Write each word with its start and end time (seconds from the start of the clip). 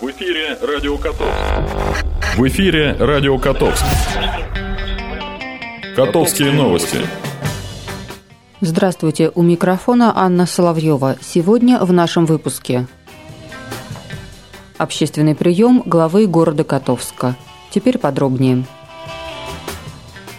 В 0.00 0.08
эфире 0.12 0.56
Радио 0.62 0.96
Котовск. 0.96 1.34
В 2.36 2.46
эфире 2.46 2.92
Радио 3.00 3.36
Котовск. 3.36 3.84
Котовские 5.96 6.52
новости. 6.52 6.98
Здравствуйте, 8.60 9.32
у 9.34 9.42
микрофона 9.42 10.12
Анна 10.14 10.46
Соловьева. 10.46 11.16
Сегодня 11.20 11.80
в 11.80 11.92
нашем 11.92 12.26
выпуске. 12.26 12.86
Общественный 14.76 15.34
прием 15.34 15.82
главы 15.84 16.28
города 16.28 16.62
Котовска. 16.62 17.34
Теперь 17.70 17.98
подробнее. 17.98 18.66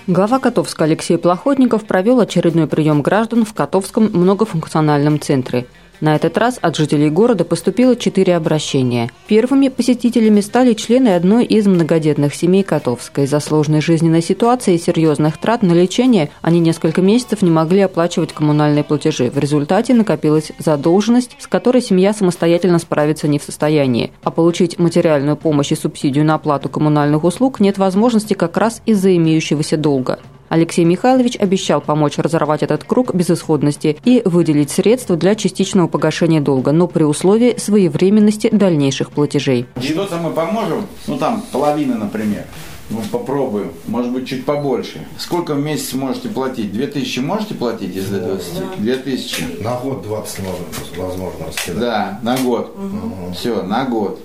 Глава 0.07 0.39
Котовска 0.39 0.85
Алексей 0.85 1.17
Плохотников 1.17 1.83
провел 1.83 2.21
очередной 2.21 2.67
прием 2.67 3.01
граждан 3.01 3.43
в 3.43 3.53
Котовском 3.53 4.05
многофункциональном 4.05 5.19
центре– 5.19 5.67
на 6.01 6.15
этот 6.15 6.37
раз 6.37 6.57
от 6.61 6.75
жителей 6.75 7.09
города 7.09 7.43
поступило 7.43 7.95
четыре 7.95 8.35
обращения. 8.35 9.11
Первыми 9.27 9.67
посетителями 9.67 10.41
стали 10.41 10.73
члены 10.73 11.09
одной 11.09 11.45
из 11.45 11.67
многодетных 11.67 12.33
семей 12.33 12.63
Котовской. 12.63 13.25
Из-за 13.25 13.39
сложной 13.39 13.81
жизненной 13.81 14.21
ситуации 14.21 14.75
и 14.75 14.79
серьезных 14.79 15.37
трат 15.37 15.61
на 15.61 15.73
лечение 15.73 16.29
они 16.41 16.59
несколько 16.59 17.01
месяцев 17.01 17.41
не 17.41 17.51
могли 17.51 17.81
оплачивать 17.81 18.33
коммунальные 18.33 18.83
платежи. 18.83 19.29
В 19.29 19.37
результате 19.37 19.93
накопилась 19.93 20.51
задолженность, 20.57 21.35
с 21.39 21.47
которой 21.47 21.81
семья 21.81 22.13
самостоятельно 22.13 22.79
справиться 22.79 23.27
не 23.27 23.39
в 23.39 23.43
состоянии. 23.43 24.11
А 24.23 24.31
получить 24.31 24.79
материальную 24.79 25.37
помощь 25.37 25.71
и 25.71 25.75
субсидию 25.75 26.25
на 26.25 26.35
оплату 26.35 26.69
коммунальных 26.69 27.23
услуг 27.23 27.59
нет 27.59 27.77
возможности 27.77 28.33
как 28.33 28.57
раз 28.57 28.81
из-за 28.85 29.15
имеющегося 29.15 29.77
долга. 29.77 30.19
Алексей 30.49 30.83
Михайлович 30.83 31.37
обещал 31.37 31.79
помочь 31.79 32.17
разорвать 32.17 32.63
этот 32.63 32.83
круг 32.83 33.13
безысходности 33.13 33.97
и 34.03 34.21
выделить 34.25 34.71
средства 34.71 35.15
для 35.15 35.35
частичного 35.35 35.87
погашения 35.87 36.41
долга, 36.41 36.71
но 36.71 36.87
при 36.87 37.03
условии 37.03 37.55
своевременности 37.57 38.49
дальнейших 38.51 39.11
платежей. 39.11 39.67
Что-то 39.81 40.17
мы 40.17 40.31
поможем, 40.31 40.87
ну 41.07 41.17
там 41.17 41.43
половина, 41.51 41.95
например. 41.95 42.45
Ну, 42.89 43.01
попробуем. 43.11 43.71
Может 43.85 44.11
быть, 44.11 44.27
чуть 44.27 44.45
побольше. 44.45 45.05
Сколько 45.19 45.53
в 45.53 45.59
месяц 45.59 45.93
можете 45.93 46.27
платить? 46.27 46.73
Две 46.73 46.87
тысячи 46.87 47.19
можете 47.19 47.53
платить 47.53 47.95
из 47.95 48.07
20? 48.09 48.79
Две 48.79 48.95
тысячи. 48.95 49.43
На 49.61 49.77
год 49.77 50.01
20 50.01 50.39
можно, 50.39 50.65
возможно 50.97 51.45
раскидать. 51.45 51.79
Да, 51.79 52.19
на 52.23 52.35
год. 52.37 52.75
Угу. 52.75 53.33
Все, 53.33 53.61
на 53.61 53.85
год. 53.85 54.19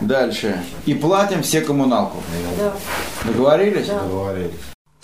Дальше. 0.00 0.60
И 0.84 0.94
платим 0.94 1.42
все 1.42 1.60
коммуналку. 1.60 2.16
Да. 2.58 2.72
Договорились? 3.24 3.86
Да. 3.86 4.02
Договорились. 4.02 4.50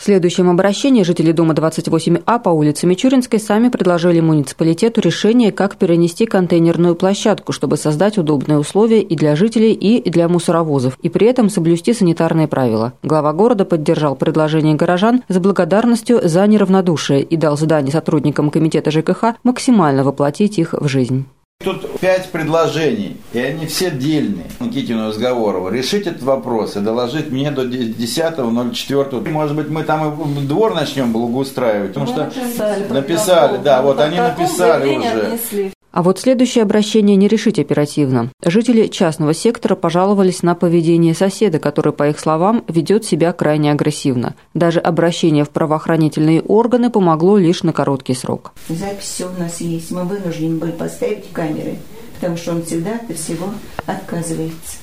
В 0.02 0.04
следующем 0.04 0.50
обращении 0.50 1.04
жители 1.04 1.30
дома 1.30 1.54
28А 1.54 2.42
по 2.42 2.48
улице 2.48 2.88
Мичуринской 2.88 3.38
сами 3.38 3.68
предложили 3.68 4.18
муниципалитету 4.18 5.00
решение, 5.00 5.52
как 5.52 5.76
перенести 5.76 6.26
контейнерную 6.26 6.96
площадку, 6.96 7.52
чтобы 7.52 7.76
создать 7.76 8.18
удобные 8.18 8.58
условия 8.58 9.00
и 9.00 9.14
для 9.14 9.36
жителей, 9.36 9.72
и 9.72 10.10
для 10.10 10.28
мусоровозов, 10.28 10.98
и 11.02 11.08
при 11.08 11.28
этом 11.28 11.48
соблюсти 11.48 11.92
санитарные 11.92 12.48
правила. 12.48 12.94
Глава 13.04 13.32
города 13.32 13.64
поддержал 13.64 14.16
предложение 14.16 14.74
горожан 14.74 15.22
с 15.28 15.38
благодарностью 15.38 16.18
за 16.28 16.44
неравнодушие 16.48 17.22
и 17.22 17.36
дал 17.36 17.56
задание 17.56 17.92
сотрудникам 17.92 18.50
комитета 18.50 18.90
ЖКХ 18.90 19.36
максимально 19.44 20.02
воплотить 20.02 20.58
их 20.58 20.72
в 20.72 20.88
жизнь. 20.88 21.26
Тут 21.64 22.00
пять 22.00 22.30
предложений, 22.30 23.18
и 23.32 23.38
они 23.38 23.66
все 23.66 23.90
дельные. 23.90 24.46
Никитину 24.60 25.08
Разговорову. 25.08 25.68
Решить 25.68 26.06
этот 26.06 26.22
вопрос 26.22 26.76
и 26.76 26.80
доложить 26.80 27.30
мне 27.30 27.50
до 27.50 27.64
10.04. 27.64 29.28
Может 29.30 29.56
быть, 29.56 29.68
мы 29.68 29.84
там 29.84 30.38
и 30.38 30.46
двор 30.46 30.74
начнем 30.74 31.12
благоустраивать, 31.12 31.94
потому 31.94 32.06
что 32.06 32.24
написали, 32.24 32.88
написали 32.88 33.56
да, 33.58 33.82
вот 33.82 34.00
они 34.00 34.18
написали 34.18 34.96
уже. 34.96 35.72
А 35.92 36.02
вот 36.02 36.18
следующее 36.18 36.62
обращение 36.62 37.16
не 37.16 37.28
решить 37.28 37.58
оперативно. 37.58 38.30
Жители 38.42 38.86
частного 38.86 39.34
сектора 39.34 39.76
пожаловались 39.76 40.42
на 40.42 40.54
поведение 40.54 41.14
соседа, 41.14 41.58
который, 41.58 41.92
по 41.92 42.08
их 42.08 42.18
словам, 42.18 42.64
ведет 42.66 43.04
себя 43.04 43.34
крайне 43.34 43.70
агрессивно. 43.70 44.34
Даже 44.54 44.80
обращение 44.80 45.44
в 45.44 45.50
правоохранительные 45.50 46.40
органы 46.40 46.88
помогло 46.88 47.36
лишь 47.36 47.62
на 47.62 47.74
короткий 47.74 48.14
срок. 48.14 48.52
Запись 48.70 49.04
все 49.04 49.28
у 49.28 49.38
нас 49.38 49.60
есть. 49.60 49.90
Мы 49.90 50.04
вынуждены 50.04 50.56
были 50.56 50.70
поставить 50.70 51.30
камеры, 51.30 51.76
потому 52.14 52.38
что 52.38 52.52
он 52.52 52.62
всегда 52.64 52.94
от 52.94 53.14
всего 53.14 53.50
отказывается. 53.84 54.78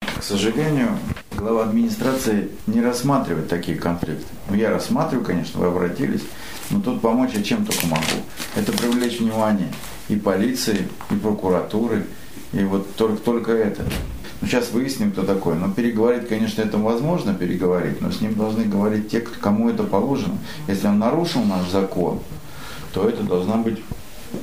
К 0.00 0.22
сожалению, 0.22 0.90
глава 1.34 1.64
администрации 1.64 2.50
не 2.66 2.82
рассматривает 2.82 3.48
такие 3.48 3.78
конфликты. 3.78 4.26
Ну, 4.50 4.56
я 4.56 4.70
рассматриваю, 4.70 5.24
конечно, 5.24 5.60
вы 5.60 5.68
обратились, 5.68 6.22
но 6.68 6.80
тут 6.82 7.00
помочь 7.00 7.30
я 7.34 7.42
чем 7.42 7.64
только 7.64 7.86
могу. 7.86 8.02
Это 8.54 8.70
привлечь 8.72 9.18
внимание 9.18 9.68
и 10.08 10.16
полиции, 10.16 10.88
и 11.10 11.14
прокуратуры, 11.14 12.06
и 12.52 12.64
вот 12.64 12.94
только, 12.96 13.16
только 13.22 13.52
это. 13.52 13.82
Ну, 14.40 14.48
сейчас 14.48 14.72
выясним, 14.72 15.12
кто 15.12 15.22
такой. 15.22 15.54
Но 15.54 15.70
переговорить, 15.70 16.28
конечно, 16.28 16.62
это 16.62 16.76
возможно 16.76 17.32
переговорить, 17.32 18.00
но 18.00 18.10
с 18.10 18.20
ним 18.20 18.34
должны 18.34 18.64
говорить 18.64 19.08
те, 19.08 19.20
кому 19.20 19.70
это 19.70 19.84
положено. 19.84 20.36
Если 20.66 20.86
он 20.88 20.98
нарушил 20.98 21.42
наш 21.44 21.68
закон, 21.70 22.18
то 22.92 23.08
это 23.08 23.22
должна 23.22 23.56
быть 23.56 23.78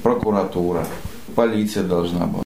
прокуратура, 0.02 0.86
полиция 1.36 1.84
должна 1.84 2.26
быть. 2.26 2.44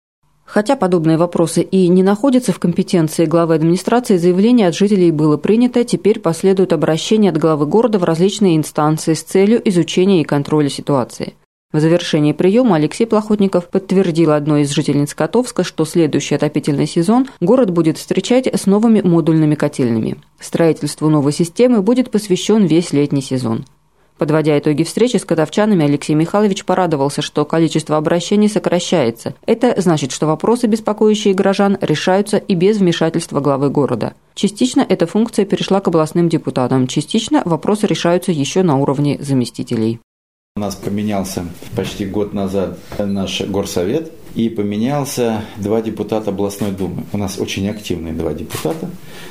Хотя 0.45 0.75
подобные 0.75 1.19
вопросы 1.19 1.61
и 1.61 1.87
не 1.89 2.03
находятся 2.03 2.53
в 2.53 2.59
компетенции 2.59 3.27
главы 3.27 3.55
администрации, 3.55 4.17
заявление 4.17 4.69
от 4.69 4.75
жителей 4.75 5.11
было 5.11 5.37
принято, 5.37 5.85
теперь 5.85 6.19
последует 6.19 6.73
обращение 6.73 7.31
от 7.31 7.37
главы 7.37 7.67
города 7.67 7.99
в 7.99 8.05
различные 8.05 8.57
инстанции 8.57 9.15
с 9.15 9.23
целью 9.23 9.61
изучения 9.69 10.23
и 10.23 10.25
контроля 10.25 10.71
ситуации. 10.71 11.35
В 11.77 11.81
завершении 11.81 12.33
приема 12.33 12.77
Алексей 12.77 13.05
Плохотников 13.07 13.69
подтвердил 13.69 14.31
одной 14.31 14.63
из 14.63 14.71
жительниц 14.71 15.13
Котовска, 15.13 15.63
что 15.63 15.85
следующий 15.85 16.35
отопительный 16.35 16.87
сезон 16.87 17.27
город 17.43 17.69
будет 17.69 17.99
встречать 17.99 18.47
с 18.47 18.65
новыми 18.65 19.03
модульными 19.03 19.57
котельными. 19.57 20.17
Строительству 20.41 21.11
новой 21.11 21.33
системы 21.33 21.83
будет 21.83 22.11
посвящен 22.11 22.65
весь 22.65 22.95
летний 22.95 23.21
сезон. 23.21 23.67
Подводя 24.17 24.59
итоги 24.59 24.85
встречи 24.85 25.19
с 25.19 25.27
котовчанами, 25.27 25.85
Алексей 25.85 26.15
Михайлович 26.15 26.65
порадовался, 26.65 27.21
что 27.21 27.45
количество 27.45 27.99
обращений 27.99 28.49
сокращается. 28.49 29.35
Это 29.45 29.75
значит, 29.77 30.13
что 30.13 30.27
вопросы, 30.27 30.69
беспокоящие 30.69 31.35
горожан, 31.35 31.77
решаются 31.83 32.39
и 32.39 32.55
без 32.55 32.79
вмешательства 32.79 33.41
главы 33.41 33.69
города. 33.69 34.15
Частично 34.35 34.81
эта 34.89 35.07
функция 35.07 35.45
перешла 35.45 35.83
к 35.83 35.89
областным 35.89 36.31
депутатам, 36.31 36.87
частично 36.87 37.43
вопросы 37.45 37.87
решаются 37.87 38.33
еще 38.33 38.63
на 38.63 38.79
уровне 38.79 39.19
заместителей. 39.21 40.01
У 40.57 40.61
нас 40.61 40.75
поменялся 40.75 41.45
почти 41.75 42.07
год 42.07 42.33
назад 42.33 42.79
наш 42.99 43.43
горсовет, 43.43 44.11
и 44.35 44.49
поменялся 44.49 45.45
два 45.59 45.83
депутата 45.83 46.31
областной 46.31 46.71
думы. 46.71 47.05
У 47.13 47.19
нас 47.19 47.39
очень 47.39 47.69
активные 47.69 48.15
два 48.15 48.33
депутата. 48.33 48.89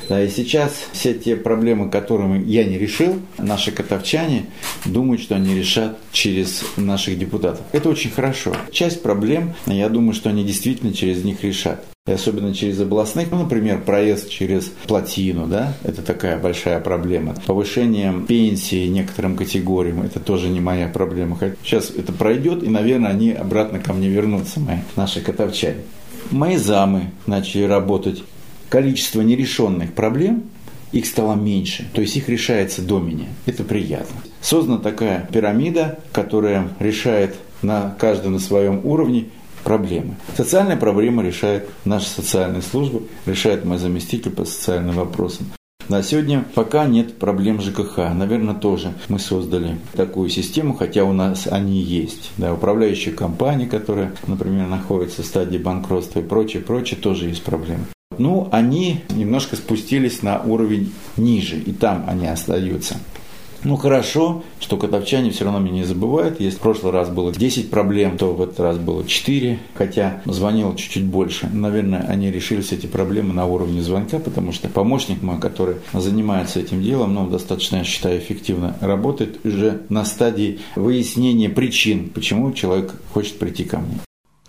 Да, 0.08 0.22
и 0.22 0.28
сейчас 0.28 0.72
все 0.92 1.14
те 1.14 1.34
проблемы, 1.34 1.90
которые 1.90 2.42
я 2.42 2.62
не 2.62 2.78
решил, 2.78 3.16
наши 3.38 3.72
котовчане 3.72 4.46
думают, 4.84 5.20
что 5.20 5.34
они 5.34 5.54
решат 5.54 5.98
через 6.12 6.62
наших 6.76 7.18
депутатов. 7.18 7.64
Это 7.72 7.88
очень 7.88 8.10
хорошо. 8.10 8.54
Часть 8.70 9.02
проблем, 9.02 9.54
я 9.66 9.88
думаю, 9.88 10.14
что 10.14 10.28
они 10.28 10.44
действительно 10.44 10.92
через 10.92 11.24
них 11.24 11.42
решат 11.42 11.84
и 12.06 12.12
особенно 12.12 12.54
через 12.54 12.80
областных, 12.80 13.30
ну, 13.32 13.40
например, 13.40 13.82
проезд 13.82 14.30
через 14.30 14.72
плотину, 14.86 15.46
да, 15.46 15.74
это 15.82 16.02
такая 16.02 16.38
большая 16.38 16.80
проблема. 16.80 17.34
Повышение 17.46 18.14
пенсии 18.26 18.86
некоторым 18.86 19.36
категориям, 19.36 20.02
это 20.02 20.20
тоже 20.20 20.48
не 20.48 20.60
моя 20.60 20.86
проблема. 20.88 21.36
Сейчас 21.64 21.90
это 21.90 22.12
пройдет, 22.12 22.62
и, 22.62 22.68
наверное, 22.68 23.10
они 23.10 23.32
обратно 23.32 23.80
ко 23.80 23.92
мне 23.92 24.08
вернутся, 24.08 24.60
мои, 24.60 24.78
наши 24.94 25.20
котовчане. 25.20 25.82
Мои 26.30 26.56
замы 26.56 27.10
начали 27.26 27.64
работать. 27.64 28.22
Количество 28.68 29.20
нерешенных 29.20 29.92
проблем 29.92 30.44
их 30.92 31.06
стало 31.06 31.34
меньше, 31.34 31.88
то 31.92 32.00
есть 32.00 32.16
их 32.16 32.28
решается 32.28 32.82
до 32.82 33.00
меня. 33.00 33.26
Это 33.46 33.64
приятно. 33.64 34.20
Создана 34.40 34.78
такая 34.78 35.28
пирамида, 35.32 35.98
которая 36.12 36.68
решает 36.78 37.34
на 37.62 37.94
каждом 37.98 38.34
на 38.34 38.38
своем 38.38 38.80
уровне 38.84 39.26
проблемы. 39.66 40.14
Социальные 40.36 40.76
проблемы 40.76 41.24
решает 41.24 41.68
наша 41.84 42.08
социальная 42.08 42.62
служба, 42.62 43.02
решает 43.26 43.64
мой 43.64 43.78
заместитель 43.78 44.30
по 44.30 44.44
социальным 44.44 44.94
вопросам. 44.94 45.46
На 45.88 46.04
сегодня 46.04 46.44
пока 46.54 46.86
нет 46.86 47.18
проблем 47.18 47.60
ЖКХ. 47.60 47.98
Наверное, 48.14 48.54
тоже 48.54 48.92
мы 49.08 49.18
создали 49.18 49.78
такую 49.92 50.28
систему, 50.28 50.74
хотя 50.74 51.02
у 51.02 51.12
нас 51.12 51.48
они 51.48 51.80
есть. 51.80 52.30
Да, 52.36 52.54
управляющие 52.54 53.12
компании, 53.12 53.66
которые, 53.66 54.12
например, 54.28 54.68
находятся 54.68 55.22
в 55.22 55.26
стадии 55.26 55.58
банкротства 55.58 56.20
и 56.20 56.22
прочее, 56.22 56.62
прочее, 56.62 57.00
тоже 57.00 57.26
есть 57.26 57.42
проблемы. 57.42 57.86
Ну, 58.18 58.48
они 58.52 59.00
немножко 59.10 59.56
спустились 59.56 60.22
на 60.22 60.40
уровень 60.42 60.92
ниже, 61.16 61.56
и 61.58 61.72
там 61.72 62.04
они 62.06 62.28
остаются. 62.28 62.98
Ну 63.64 63.76
хорошо, 63.76 64.42
что 64.60 64.76
котовчане 64.76 65.30
все 65.30 65.44
равно 65.44 65.60
меня 65.60 65.76
не 65.76 65.84
забывают. 65.84 66.40
Если 66.40 66.58
в 66.58 66.60
прошлый 66.60 66.92
раз 66.92 67.08
было 67.08 67.32
10 67.32 67.70
проблем, 67.70 68.16
то 68.18 68.32
в 68.32 68.42
этот 68.42 68.60
раз 68.60 68.78
было 68.78 69.04
4, 69.04 69.58
хотя 69.74 70.22
звонил 70.24 70.74
чуть-чуть 70.74 71.04
больше. 71.04 71.48
Наверное, 71.52 72.06
они 72.08 72.30
решили 72.30 72.60
все 72.60 72.76
эти 72.76 72.86
проблемы 72.86 73.34
на 73.34 73.46
уровне 73.46 73.82
звонка, 73.82 74.18
потому 74.18 74.52
что 74.52 74.68
помощник 74.68 75.22
мой, 75.22 75.40
который 75.40 75.76
занимается 75.92 76.60
этим 76.60 76.82
делом, 76.82 77.14
ну, 77.14 77.28
достаточно, 77.28 77.76
я 77.76 77.84
считаю, 77.84 78.18
эффективно 78.18 78.76
работает 78.80 79.44
уже 79.44 79.82
на 79.88 80.04
стадии 80.04 80.60
выяснения 80.74 81.48
причин, 81.48 82.10
почему 82.10 82.52
человек 82.52 82.94
хочет 83.12 83.38
прийти 83.38 83.64
ко 83.64 83.78
мне. 83.78 83.98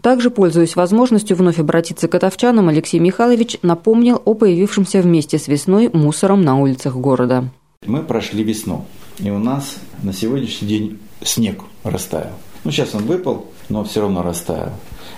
Также, 0.01 0.29
пользуясь 0.29 0.75
возможностью 0.75 1.35
вновь 1.35 1.59
обратиться 1.59 2.07
к 2.07 2.11
котовчанам, 2.11 2.69
Алексей 2.69 2.99
Михайлович 2.99 3.57
напомнил 3.61 4.21
о 4.23 4.35
появившемся 4.35 5.01
вместе 5.01 5.37
с 5.37 5.47
весной 5.47 5.89
мусором 5.91 6.43
на 6.43 6.59
улицах 6.59 6.95
города. 6.95 7.49
Мы 7.87 8.03
прошли 8.03 8.43
весну, 8.43 8.85
и 9.17 9.29
у 9.29 9.39
нас 9.39 9.77
на 10.03 10.11
сегодняшний 10.11 10.67
день 10.67 10.99
снег 11.23 11.61
растаял. 11.85 12.33
Ну, 12.65 12.71
сейчас 12.71 12.93
он 12.93 13.03
выпал, 13.03 13.45
но 13.69 13.85
все 13.85 14.01
равно 14.01 14.23
растаял. 14.23 14.73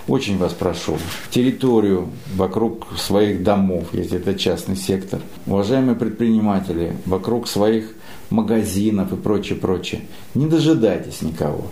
Очень 0.06 0.38
вас 0.38 0.52
прошу, 0.52 0.96
территорию 1.30 2.08
вокруг 2.36 2.86
своих 2.96 3.42
домов, 3.42 3.88
если 3.92 4.18
это 4.18 4.34
частный 4.34 4.76
сектор, 4.76 5.20
уважаемые 5.46 5.96
предприниматели, 5.96 6.96
вокруг 7.06 7.48
своих 7.48 7.92
магазинов 8.30 9.12
и 9.12 9.16
прочее, 9.16 9.58
прочее, 9.58 10.02
не 10.34 10.46
дожидайтесь 10.46 11.22
никого. 11.22 11.64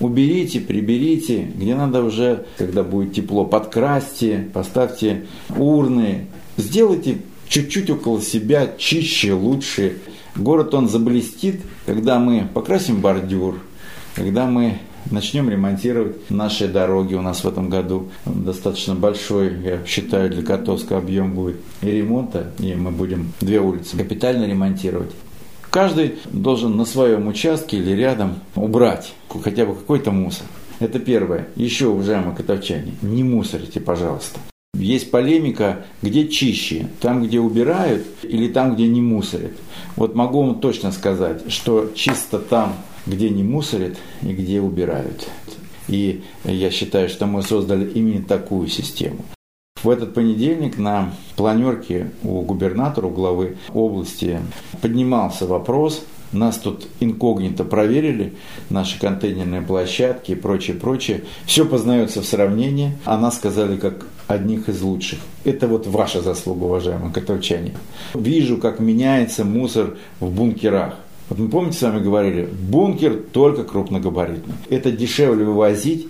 Уберите, 0.00 0.60
приберите, 0.60 1.42
где 1.42 1.76
надо 1.76 2.02
уже, 2.02 2.46
когда 2.58 2.82
будет 2.82 3.14
тепло, 3.14 3.44
подкрасьте, 3.44 4.48
поставьте 4.52 5.26
урны, 5.56 6.26
сделайте 6.56 7.18
чуть-чуть 7.48 7.90
около 7.90 8.20
себя 8.20 8.68
чище, 8.78 9.32
лучше. 9.32 9.98
Город 10.36 10.74
он 10.74 10.88
заблестит, 10.88 11.60
когда 11.86 12.18
мы 12.18 12.46
покрасим 12.52 13.00
бордюр, 13.00 13.60
когда 14.14 14.46
мы 14.46 14.78
начнем 15.10 15.48
ремонтировать 15.50 16.30
наши 16.30 16.68
дороги. 16.68 17.14
У 17.14 17.22
нас 17.22 17.44
в 17.44 17.48
этом 17.48 17.68
году 17.68 18.08
достаточно 18.26 18.94
большой, 18.94 19.54
я 19.62 19.84
считаю, 19.86 20.30
для 20.30 20.42
Котовска 20.42 20.98
объем 20.98 21.32
будет 21.32 21.56
и 21.82 21.90
ремонта, 21.90 22.52
и 22.58 22.74
мы 22.74 22.90
будем 22.90 23.32
две 23.40 23.60
улицы 23.60 23.96
капитально 23.96 24.46
ремонтировать. 24.46 25.12
Каждый 25.70 26.16
должен 26.32 26.76
на 26.76 26.84
своем 26.84 27.28
участке 27.28 27.76
или 27.76 27.92
рядом 27.92 28.40
убрать 28.56 29.12
хотя 29.42 29.64
бы 29.64 29.74
какой-то 29.74 30.10
мусор. 30.10 30.46
Это 30.80 30.98
первое. 30.98 31.48
Еще, 31.56 31.86
уважаемые 31.86 32.34
котовчане, 32.34 32.94
не 33.02 33.22
мусорите, 33.22 33.80
пожалуйста. 33.80 34.40
Есть 34.74 35.10
полемика, 35.10 35.84
где 36.00 36.28
чище, 36.28 36.88
там, 37.00 37.22
где 37.22 37.38
убирают 37.38 38.06
или 38.22 38.48
там, 38.48 38.74
где 38.74 38.86
не 38.88 39.00
мусорят. 39.00 39.52
Вот 39.96 40.14
могу 40.14 40.42
вам 40.42 40.60
точно 40.60 40.90
сказать, 40.90 41.52
что 41.52 41.90
чисто 41.94 42.38
там, 42.38 42.74
где 43.06 43.28
не 43.30 43.42
мусорят 43.42 43.98
и 44.22 44.32
где 44.32 44.60
убирают. 44.60 45.28
И 45.88 46.22
я 46.44 46.70
считаю, 46.70 47.08
что 47.08 47.26
мы 47.26 47.42
создали 47.42 47.90
именно 47.90 48.24
такую 48.24 48.68
систему. 48.68 49.24
В 49.82 49.88
этот 49.88 50.14
понедельник 50.14 50.78
на 50.78 51.14
планерке 51.36 52.10
у 52.22 52.42
губернатора, 52.42 53.06
у 53.06 53.10
главы 53.10 53.56
области 53.72 54.40
поднимался 54.82 55.46
вопрос 55.46 56.04
нас 56.32 56.58
тут 56.58 56.86
инкогнито 57.00 57.64
проверили, 57.64 58.34
наши 58.68 58.98
контейнерные 59.00 59.62
площадки 59.62 60.32
и 60.32 60.36
прочее, 60.36 60.76
прочее. 60.76 61.24
Все 61.44 61.64
познается 61.64 62.22
в 62.22 62.26
сравнении, 62.26 62.96
а 63.04 63.18
нас 63.18 63.36
сказали 63.36 63.76
как 63.76 64.06
одних 64.28 64.68
из 64.68 64.80
лучших. 64.80 65.18
Это 65.44 65.66
вот 65.66 65.86
ваша 65.86 66.20
заслуга, 66.20 66.64
уважаемые 66.64 67.12
котовчане. 67.12 67.74
Вижу, 68.14 68.58
как 68.58 68.78
меняется 68.80 69.44
мусор 69.44 69.96
в 70.20 70.30
бункерах. 70.30 70.94
Вот 71.28 71.38
мы 71.38 71.48
помните, 71.48 71.78
с 71.78 71.82
вами 71.82 72.02
говорили, 72.02 72.46
бункер 72.46 73.22
только 73.32 73.64
крупногабаритный. 73.64 74.54
Это 74.68 74.90
дешевле 74.90 75.44
вывозить, 75.44 76.08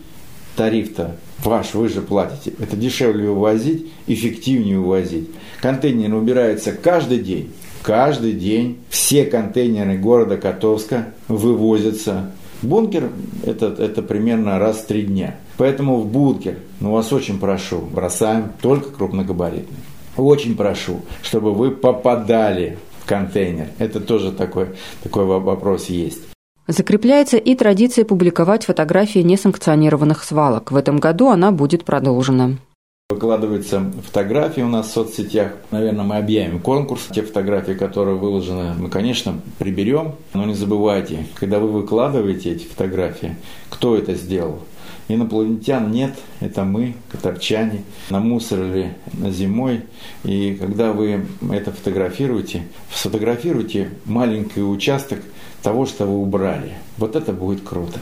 тариф-то 0.56 1.16
ваш, 1.44 1.74
вы 1.74 1.88
же 1.88 2.00
платите. 2.00 2.52
Это 2.58 2.76
дешевле 2.76 3.28
вывозить, 3.28 3.86
эффективнее 4.06 4.78
вывозить. 4.78 5.28
Контейнеры 5.60 6.16
убираются 6.16 6.72
каждый 6.72 7.18
день. 7.18 7.52
Каждый 7.82 8.32
день 8.32 8.78
все 8.90 9.24
контейнеры 9.24 9.96
города 9.96 10.36
Котовска 10.36 11.08
вывозятся. 11.28 12.30
Бункер 12.62 13.10
это, 13.44 13.66
это 13.66 14.02
примерно 14.02 14.58
раз 14.58 14.78
в 14.78 14.86
три 14.86 15.02
дня. 15.02 15.36
Поэтому 15.56 15.96
в 15.96 16.06
бункер, 16.06 16.56
ну 16.80 16.92
вас 16.92 17.12
очень 17.12 17.38
прошу, 17.38 17.80
бросаем 17.80 18.52
только 18.60 18.90
крупногабаритный. 18.90 19.78
Очень 20.16 20.56
прошу, 20.56 21.00
чтобы 21.22 21.54
вы 21.54 21.70
попадали 21.70 22.78
в 23.00 23.06
контейнер. 23.06 23.68
Это 23.78 24.00
тоже 24.00 24.32
такой, 24.32 24.68
такой 25.02 25.24
вопрос 25.24 25.86
есть. 25.86 26.20
Закрепляется 26.66 27.36
и 27.36 27.54
традиция 27.54 28.04
публиковать 28.04 28.66
фотографии 28.66 29.20
несанкционированных 29.20 30.22
свалок. 30.22 30.70
В 30.70 30.76
этом 30.76 30.98
году 30.98 31.28
она 31.28 31.50
будет 31.50 31.84
продолжена. 31.84 32.58
Выкладываются 33.10 33.90
фотографии 34.04 34.60
у 34.60 34.68
нас 34.68 34.86
в 34.86 34.92
соцсетях. 34.92 35.54
Наверное, 35.72 36.04
мы 36.04 36.16
объявим 36.16 36.60
конкурс. 36.60 37.08
Те 37.10 37.22
фотографии, 37.22 37.72
которые 37.72 38.16
выложены, 38.16 38.72
мы, 38.78 38.88
конечно, 38.88 39.40
приберем. 39.58 40.14
Но 40.32 40.44
не 40.44 40.54
забывайте, 40.54 41.26
когда 41.34 41.58
вы 41.58 41.72
выкладываете 41.72 42.52
эти 42.52 42.66
фотографии, 42.66 43.36
кто 43.68 43.96
это 43.96 44.14
сделал. 44.14 44.60
Инопланетян 45.08 45.90
нет, 45.90 46.14
это 46.38 46.62
мы, 46.62 46.94
катарчане, 47.10 47.82
намусорили 48.10 48.94
на 49.12 49.32
зимой. 49.32 49.80
И 50.22 50.56
когда 50.60 50.92
вы 50.92 51.26
это 51.50 51.72
фотографируете, 51.72 52.62
сфотографируйте 52.94 53.90
маленький 54.04 54.62
участок 54.62 55.18
того, 55.64 55.84
что 55.84 56.06
вы 56.06 56.16
убрали. 56.16 56.74
Вот 56.96 57.16
это 57.16 57.32
будет 57.32 57.62
круто. 57.62 57.98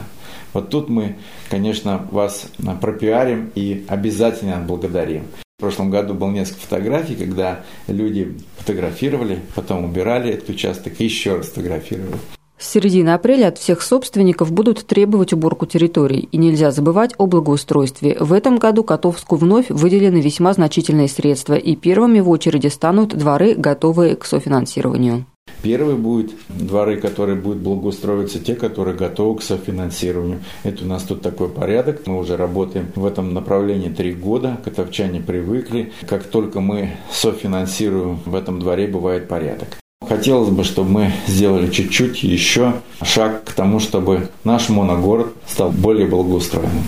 Вот 0.53 0.69
тут 0.69 0.89
мы, 0.89 1.15
конечно, 1.49 2.07
вас 2.11 2.47
пропиарим 2.81 3.51
и 3.55 3.85
обязательно 3.87 4.57
отблагодарим. 4.57 5.23
В 5.57 5.61
прошлом 5.61 5.89
году 5.89 6.13
было 6.13 6.31
несколько 6.31 6.61
фотографий, 6.61 7.15
когда 7.15 7.61
люди 7.87 8.37
фотографировали, 8.57 9.39
потом 9.55 9.83
убирали 9.83 10.31
этот 10.31 10.49
участок 10.49 10.93
и 10.99 11.03
еще 11.03 11.35
раз 11.35 11.47
фотографировали. 11.47 12.15
С 12.57 12.71
середины 12.71 13.11
апреля 13.11 13.47
от 13.47 13.57
всех 13.57 13.81
собственников 13.81 14.51
будут 14.51 14.85
требовать 14.85 15.31
уборку 15.31 15.65
территорий, 15.65 16.27
и 16.29 16.37
нельзя 16.37 16.71
забывать 16.71 17.13
о 17.17 17.25
благоустройстве. 17.25 18.17
В 18.19 18.33
этом 18.33 18.57
году 18.57 18.83
Котовску 18.83 19.37
вновь 19.37 19.69
выделены 19.69 20.19
весьма 20.19 20.51
значительные 20.51 21.07
средства, 21.07 21.53
и 21.53 21.77
первыми 21.77 22.19
в 22.19 22.29
очереди 22.29 22.67
станут 22.67 23.17
дворы, 23.17 23.55
готовые 23.55 24.17
к 24.17 24.25
софинансированию. 24.25 25.25
Первый 25.61 25.95
будет 25.95 26.31
дворы, 26.49 26.97
которые 26.97 27.35
будут 27.35 27.59
благоустроиться, 27.59 28.39
те, 28.39 28.55
которые 28.55 28.95
готовы 28.95 29.39
к 29.39 29.43
софинансированию. 29.43 30.39
Это 30.63 30.83
у 30.83 30.87
нас 30.87 31.03
тут 31.03 31.21
такой 31.21 31.49
порядок. 31.49 32.01
Мы 32.05 32.17
уже 32.19 32.37
работаем 32.37 32.87
в 32.95 33.05
этом 33.05 33.33
направлении 33.33 33.89
три 33.89 34.13
года. 34.13 34.57
Котовчане 34.63 35.21
привыкли. 35.21 35.91
Как 36.07 36.23
только 36.23 36.59
мы 36.61 36.91
софинансируем, 37.11 38.19
в 38.25 38.35
этом 38.35 38.59
дворе 38.59 38.87
бывает 38.87 39.27
порядок. 39.27 39.77
Хотелось 40.07 40.49
бы, 40.49 40.63
чтобы 40.63 40.89
мы 40.89 41.11
сделали 41.27 41.69
чуть-чуть 41.69 42.23
еще 42.23 42.73
шаг 43.03 43.43
к 43.43 43.53
тому, 43.53 43.79
чтобы 43.79 44.29
наш 44.43 44.69
моногород 44.69 45.35
стал 45.45 45.71
более 45.71 46.07
благоустроенным. 46.07 46.83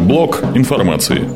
Блок 0.00 0.42
информации. 0.54 1.28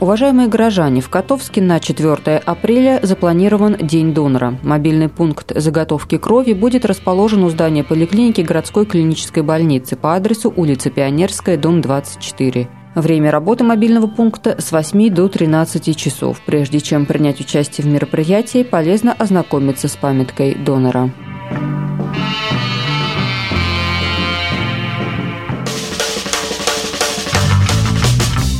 Уважаемые 0.00 0.48
горожане, 0.48 1.02
в 1.02 1.10
Котовске 1.10 1.60
на 1.60 1.78
4 1.78 2.38
апреля 2.38 3.00
запланирован 3.02 3.76
День 3.76 4.14
донора. 4.14 4.58
Мобильный 4.62 5.10
пункт 5.10 5.52
заготовки 5.54 6.16
крови 6.16 6.54
будет 6.54 6.86
расположен 6.86 7.44
у 7.44 7.50
здания 7.50 7.84
поликлиники 7.84 8.40
городской 8.40 8.86
клинической 8.86 9.42
больницы 9.42 9.96
по 9.96 10.14
адресу 10.14 10.50
улица 10.56 10.88
Пионерская, 10.88 11.58
дом 11.58 11.82
24. 11.82 12.66
Время 12.94 13.30
работы 13.30 13.62
мобильного 13.62 14.06
пункта 14.06 14.56
с 14.58 14.72
8 14.72 15.10
до 15.10 15.28
13 15.28 15.94
часов. 15.94 16.40
Прежде 16.46 16.80
чем 16.80 17.04
принять 17.04 17.40
участие 17.40 17.86
в 17.86 17.90
мероприятии, 17.90 18.62
полезно 18.62 19.12
ознакомиться 19.12 19.86
с 19.86 19.96
памяткой 19.96 20.54
донора. 20.54 21.10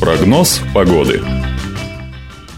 Прогноз 0.00 0.62
погоды. 0.72 1.22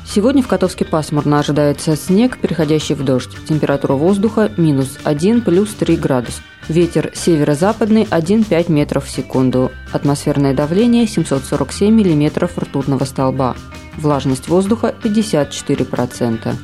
Сегодня 0.07 0.45
в 0.45 0.47
Котовске 0.47 0.85
пасмурно 0.85 1.41
ожидается 1.41 1.97
снег, 1.97 2.39
переходящий 2.39 2.95
в 2.95 3.05
дождь. 3.05 3.37
Температура 3.49 3.95
воздуха 3.95 4.53
минус 4.57 4.97
1 5.03 5.41
плюс 5.41 5.75
3 5.75 5.97
градус. 5.97 6.41
Ветер 6.69 7.11
северо-западный 7.13 8.05
1,5 8.05 8.71
метров 8.71 9.07
в 9.07 9.11
секунду. 9.11 9.73
Атмосферное 9.91 10.55
давление 10.55 11.09
747 11.09 11.93
миллиметров 11.93 12.57
ртутного 12.57 13.05
столба. 13.05 13.57
Влажность 13.97 14.47
воздуха 14.47 14.95
54%. 15.03 16.55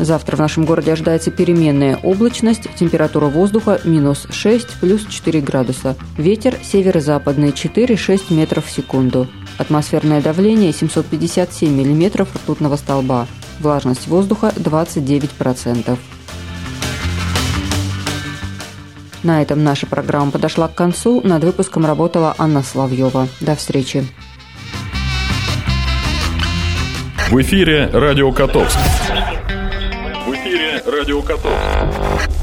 Завтра 0.00 0.36
в 0.36 0.38
нашем 0.38 0.64
городе 0.64 0.92
ожидается 0.92 1.30
переменная 1.30 1.98
облачность, 2.02 2.62
температура 2.74 3.26
воздуха 3.26 3.80
минус 3.84 4.26
6 4.30 4.80
плюс 4.80 5.04
4 5.04 5.42
градуса. 5.42 5.94
Ветер 6.16 6.56
северо-западный 6.62 7.50
4-6 7.50 8.32
метров 8.32 8.64
в 8.64 8.70
секунду. 8.70 9.28
Атмосферное 9.58 10.22
давление 10.22 10.72
757 10.72 11.70
миллиметров 11.70 12.34
ртутного 12.34 12.76
столба. 12.76 13.26
Влажность 13.60 14.08
воздуха 14.08 14.54
29%. 14.56 15.98
На 19.22 19.42
этом 19.42 19.62
наша 19.62 19.86
программа 19.86 20.30
подошла 20.30 20.68
к 20.68 20.74
концу. 20.74 21.20
Над 21.22 21.44
выпуском 21.44 21.84
работала 21.84 22.34
Анна 22.38 22.62
Славьева. 22.62 23.28
До 23.42 23.54
встречи. 23.54 24.06
В 27.30 27.38
эфире 27.42 27.90
«Радио 27.92 28.32
Котовск». 28.32 28.78
Радио 30.90 31.22
Котовск. 31.22 32.39